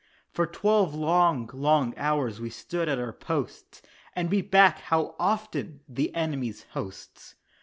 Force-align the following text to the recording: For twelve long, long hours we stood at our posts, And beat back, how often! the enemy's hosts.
For 0.31 0.47
twelve 0.47 0.95
long, 0.95 1.47
long 1.53 1.93
hours 1.95 2.41
we 2.41 2.49
stood 2.49 2.89
at 2.89 2.97
our 2.97 3.13
posts, 3.13 3.83
And 4.15 4.31
beat 4.31 4.49
back, 4.49 4.79
how 4.79 5.15
often! 5.19 5.81
the 5.87 6.15
enemy's 6.15 6.63
hosts. 6.71 7.35